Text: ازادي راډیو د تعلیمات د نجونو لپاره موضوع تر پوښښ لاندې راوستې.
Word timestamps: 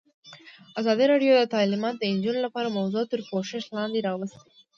ازادي 0.79 1.05
راډیو 1.11 1.31
د 1.37 1.43
تعلیمات 1.55 1.95
د 1.97 2.03
نجونو 2.15 2.39
لپاره 2.45 2.75
موضوع 2.77 3.03
تر 3.11 3.19
پوښښ 3.29 3.63
لاندې 3.77 3.99
راوستې. 4.07 4.39